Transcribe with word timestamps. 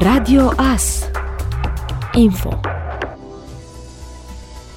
Radio 0.00 0.52
AS 0.56 1.10
Info 2.14 2.77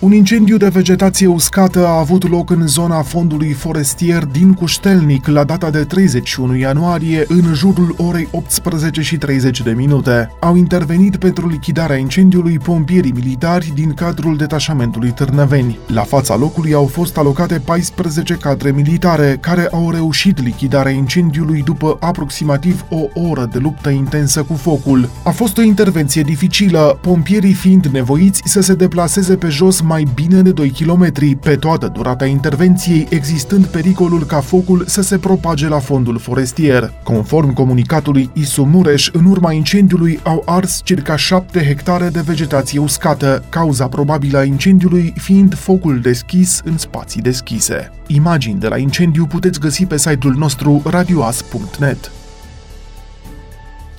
Un 0.01 0.11
incendiu 0.11 0.57
de 0.57 0.67
vegetație 0.67 1.27
uscată 1.27 1.87
a 1.87 1.99
avut 1.99 2.29
loc 2.29 2.49
în 2.49 2.67
zona 2.67 3.01
fondului 3.01 3.51
forestier 3.51 4.25
din 4.25 4.53
Cuștelnic 4.53 5.27
la 5.27 5.43
data 5.43 5.69
de 5.69 5.83
31 5.83 6.55
ianuarie 6.55 7.25
în 7.27 7.53
jurul 7.53 7.95
orei 7.97 8.27
18 8.31 9.01
și 9.01 9.17
30 9.17 9.61
de 9.61 9.71
minute. 9.71 10.31
Au 10.39 10.55
intervenit 10.55 11.15
pentru 11.15 11.47
lichidarea 11.47 11.95
incendiului 11.95 12.59
pompierii 12.59 13.11
militari 13.11 13.71
din 13.75 13.93
cadrul 13.93 14.37
detașamentului 14.37 15.11
Târnăveni. 15.11 15.79
La 15.87 16.01
fața 16.01 16.35
locului 16.35 16.73
au 16.73 16.85
fost 16.85 17.17
alocate 17.17 17.61
14 17.65 18.33
cadre 18.33 18.71
militare 18.71 19.37
care 19.41 19.67
au 19.71 19.91
reușit 19.91 20.43
lichidarea 20.43 20.91
incendiului 20.91 21.61
după 21.61 21.97
aproximativ 21.99 22.85
o 22.89 23.21
oră 23.29 23.49
de 23.51 23.57
luptă 23.57 23.89
intensă 23.89 24.43
cu 24.43 24.53
focul. 24.53 25.09
A 25.23 25.29
fost 25.29 25.57
o 25.57 25.61
intervenție 25.61 26.21
dificilă, 26.21 26.99
pompierii 27.01 27.53
fiind 27.53 27.85
nevoiți 27.85 28.41
să 28.45 28.61
se 28.61 28.73
deplaseze 28.73 29.35
pe 29.35 29.47
jos 29.47 29.81
mai 29.91 30.07
bine 30.13 30.41
de 30.41 30.51
2 30.51 30.69
km 30.69 31.37
pe 31.39 31.55
toată 31.55 31.87
durata 31.87 32.25
intervenției, 32.25 33.07
existând 33.09 33.65
pericolul 33.65 34.23
ca 34.23 34.39
focul 34.39 34.83
să 34.87 35.01
se 35.01 35.17
propage 35.17 35.67
la 35.67 35.79
fondul 35.79 36.17
forestier. 36.17 36.93
Conform 37.03 37.53
comunicatului 37.53 38.29
Isu 38.33 38.63
Mureș, 38.63 39.09
în 39.13 39.25
urma 39.25 39.51
incendiului 39.51 40.19
au 40.23 40.43
ars 40.45 40.81
circa 40.83 41.15
7 41.15 41.65
hectare 41.65 42.09
de 42.09 42.21
vegetație 42.21 42.79
uscată, 42.79 43.43
cauza 43.49 43.87
probabilă 43.87 44.37
a 44.37 44.43
incendiului 44.43 45.13
fiind 45.17 45.55
focul 45.55 45.99
deschis 45.99 46.61
în 46.63 46.77
spații 46.77 47.21
deschise. 47.21 47.91
Imagini 48.07 48.59
de 48.59 48.67
la 48.67 48.77
incendiu 48.77 49.25
puteți 49.25 49.59
găsi 49.59 49.85
pe 49.85 49.97
site-ul 49.97 50.33
nostru 50.37 50.81
radioas.net. 50.85 52.11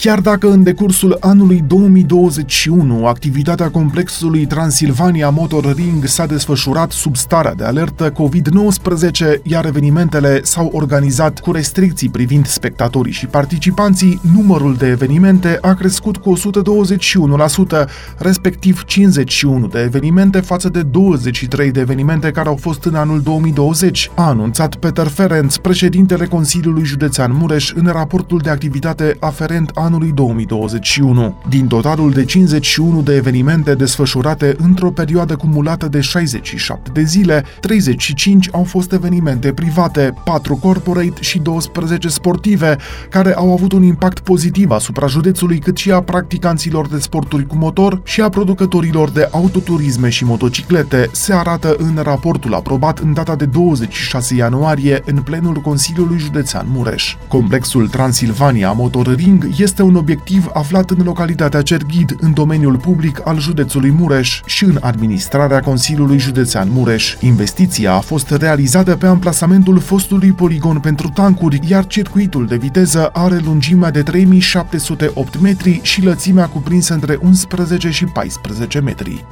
Chiar 0.02 0.20
dacă 0.20 0.50
în 0.50 0.62
decursul 0.62 1.16
anului 1.20 1.64
2021 1.66 3.06
activitatea 3.06 3.70
complexului 3.70 4.46
Transilvania 4.46 5.30
Motor 5.30 5.74
Ring 5.74 6.04
s-a 6.04 6.26
desfășurat 6.26 6.90
sub 6.90 7.16
starea 7.16 7.54
de 7.54 7.64
alertă 7.64 8.12
COVID-19, 8.12 9.42
iar 9.42 9.66
evenimentele 9.66 10.40
s-au 10.42 10.70
organizat 10.72 11.40
cu 11.40 11.52
restricții 11.52 12.08
privind 12.08 12.46
spectatorii 12.46 13.12
și 13.12 13.26
participanții, 13.26 14.20
numărul 14.34 14.74
de 14.74 14.86
evenimente 14.86 15.58
a 15.60 15.74
crescut 15.74 16.16
cu 16.16 16.32
121%, 16.38 17.88
respectiv 18.18 18.84
51 18.84 19.66
de 19.66 19.80
evenimente 19.80 20.40
față 20.40 20.68
de 20.68 20.82
23 20.82 21.70
de 21.70 21.80
evenimente 21.80 22.30
care 22.30 22.48
au 22.48 22.56
fost 22.56 22.84
în 22.84 22.94
anul 22.94 23.20
2020, 23.20 24.10
a 24.14 24.28
anunțat 24.28 24.74
Peter 24.74 25.06
Ferenc, 25.06 25.56
președintele 25.56 26.26
Consiliului 26.26 26.84
Județean 26.84 27.32
Mureș, 27.34 27.72
în 27.74 27.86
raportul 27.86 28.38
de 28.38 28.50
activitate 28.50 29.16
aferent 29.20 29.70
anului 29.74 29.90
anului 29.92 30.12
2021. 30.12 31.34
Din 31.48 31.66
totalul 31.66 32.10
de 32.10 32.24
51 32.24 33.02
de 33.02 33.14
evenimente 33.14 33.74
desfășurate 33.74 34.56
într-o 34.58 34.90
perioadă 34.90 35.36
cumulată 35.36 35.88
de 35.88 36.00
67 36.00 36.90
de 36.92 37.02
zile, 37.02 37.44
35 37.60 38.48
au 38.52 38.64
fost 38.64 38.92
evenimente 38.92 39.52
private, 39.52 40.14
4 40.24 40.56
corporate 40.56 41.12
și 41.20 41.38
12 41.38 42.08
sportive, 42.08 42.76
care 43.10 43.34
au 43.34 43.52
avut 43.52 43.72
un 43.72 43.82
impact 43.82 44.20
pozitiv 44.20 44.70
asupra 44.70 45.06
județului 45.06 45.58
cât 45.58 45.76
și 45.76 45.90
a 45.90 46.00
practicanților 46.00 46.88
de 46.88 46.98
sporturi 46.98 47.46
cu 47.46 47.56
motor 47.56 48.00
și 48.04 48.20
a 48.20 48.28
producătorilor 48.28 49.10
de 49.10 49.28
autoturisme 49.30 50.08
și 50.08 50.24
motociclete, 50.24 51.08
se 51.12 51.32
arată 51.32 51.74
în 51.78 52.00
raportul 52.02 52.54
aprobat 52.54 52.98
în 52.98 53.12
data 53.12 53.34
de 53.34 53.44
26 53.44 54.34
ianuarie 54.34 55.02
în 55.04 55.22
plenul 55.22 55.54
Consiliului 55.54 56.18
Județean 56.18 56.66
Mureș. 56.68 57.16
Complexul 57.28 57.88
Transilvania 57.88 58.72
Motor 58.72 59.14
Ring 59.14 59.48
este 59.58 59.81
este 59.82 59.94
un 59.94 60.02
obiectiv 60.02 60.50
aflat 60.52 60.90
în 60.90 61.04
localitatea 61.04 61.62
Cerghid, 61.62 62.16
în 62.20 62.32
domeniul 62.32 62.76
public 62.76 63.20
al 63.24 63.38
județului 63.38 63.90
Mureș 63.90 64.40
și 64.44 64.64
în 64.64 64.78
administrarea 64.80 65.60
Consiliului 65.60 66.18
Județean 66.18 66.68
Mureș. 66.70 67.16
Investiția 67.20 67.92
a 67.94 68.00
fost 68.00 68.30
realizată 68.30 68.96
pe 68.96 69.06
amplasamentul 69.06 69.78
fostului 69.78 70.32
poligon 70.32 70.80
pentru 70.80 71.08
tancuri, 71.08 71.60
iar 71.66 71.86
circuitul 71.86 72.46
de 72.46 72.56
viteză 72.56 73.06
are 73.06 73.40
lungimea 73.44 73.90
de 73.90 74.02
3708 74.02 75.40
metri 75.40 75.80
și 75.82 76.04
lățimea 76.04 76.46
cuprinsă 76.46 76.94
între 76.94 77.18
11 77.20 77.90
și 77.90 78.04
14 78.04 78.80
metri. 78.80 79.24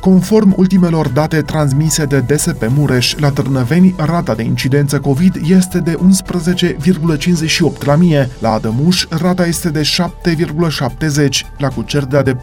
Conform 0.00 0.54
ultimelor 0.56 1.08
date 1.08 1.42
transmise 1.42 2.04
de 2.04 2.20
DSP 2.20 2.66
Mureș 2.68 3.14
la 3.18 3.30
Târnăveni, 3.30 3.94
rata 3.98 4.34
de 4.34 4.42
incidență 4.42 5.00
COVID 5.00 5.36
este 5.48 5.78
de 5.78 5.94
11,58 5.94 7.84
la 7.84 7.96
mie, 7.96 8.28
la 8.38 8.52
Adămuș 8.52 9.06
rata 9.08 9.46
este 9.46 9.68
de 9.68 9.80
7,70, 9.80 11.46
la 11.58 11.68
Cucerdea 11.68 12.22
de 12.22 12.34
4,01, 12.34 12.38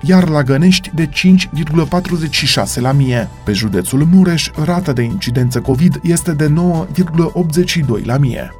iar 0.00 0.28
la 0.28 0.42
Gănești 0.42 0.90
de 0.94 1.08
5,46 1.08 2.80
la 2.80 2.92
mie. 2.92 3.28
Pe 3.44 3.52
județul 3.52 4.08
Mureș, 4.12 4.50
rata 4.64 4.92
de 4.92 5.02
incidență 5.02 5.60
COVID 5.60 6.00
este 6.02 6.32
de 6.32 6.52
9,82 6.92 8.04
la 8.04 8.16
mie. 8.16 8.59